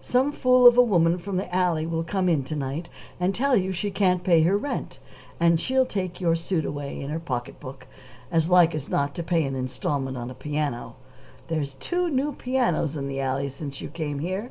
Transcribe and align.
"Some 0.00 0.32
fool 0.32 0.66
of 0.66 0.76
a 0.76 0.82
woman 0.82 1.18
from 1.18 1.36
the 1.36 1.48
alley 1.54 1.86
will 1.86 2.02
come 2.02 2.28
in 2.28 2.42
to 2.46 2.56
night 2.56 2.88
and 3.20 3.32
tell 3.32 3.54
you 3.56 3.70
she 3.70 3.92
can't 3.92 4.24
pay 4.24 4.42
her 4.42 4.58
rent, 4.58 4.98
and 5.38 5.60
she'll 5.60 5.86
take 5.86 6.20
your 6.20 6.34
suit 6.34 6.64
away 6.64 7.00
in 7.00 7.10
her 7.10 7.20
pocket 7.20 7.60
book 7.60 7.86
as 8.28 8.50
like 8.50 8.74
as 8.74 8.88
not 8.90 9.14
to 9.14 9.22
pay 9.22 9.44
an 9.44 9.54
installment 9.54 10.16
on 10.16 10.32
a 10.32 10.34
piano. 10.34 10.96
There's 11.46 11.74
two 11.74 12.10
new 12.10 12.32
pianos 12.32 12.96
in 12.96 13.06
the 13.06 13.20
alley 13.20 13.48
since 13.48 13.80
you 13.80 13.88
came 13.88 14.18
here." 14.18 14.50